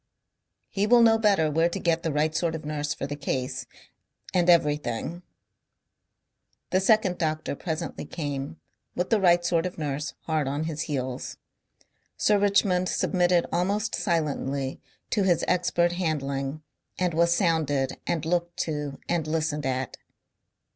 "He 0.69 0.87
will 0.87 1.03
know 1.03 1.19
better 1.19 1.51
where 1.51 1.69
to 1.69 1.77
get 1.79 2.01
the 2.01 2.11
right 2.11 2.33
sort 2.35 2.55
of 2.55 2.65
nurse 2.65 2.91
for 2.91 3.05
the 3.05 3.15
case 3.15 3.67
and 4.33 4.49
everything." 4.49 5.21
The 6.71 6.79
second 6.79 7.19
doctor 7.19 7.55
presently 7.55 8.05
came, 8.05 8.59
with 8.95 9.11
the 9.11 9.21
right 9.21 9.45
sort 9.45 9.67
of 9.67 9.77
nurse 9.77 10.15
hard 10.21 10.47
on 10.47 10.63
his 10.63 10.81
heels. 10.89 11.37
Sir 12.17 12.39
Richmond 12.39 12.89
submitted 12.89 13.45
almost 13.53 13.93
silently 13.93 14.81
to 15.11 15.21
his 15.21 15.45
expert 15.47 15.91
handling 15.91 16.63
and 16.97 17.13
was 17.13 17.31
sounded 17.35 17.97
and 18.07 18.25
looked 18.25 18.57
to 18.61 18.97
and 19.07 19.27
listened 19.27 19.67
at. 19.67 19.97